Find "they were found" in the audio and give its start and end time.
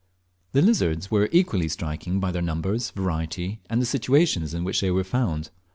4.81-5.51